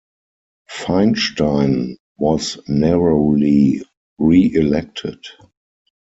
[0.67, 3.83] Feinstein was narrowly
[4.17, 5.23] re-elected.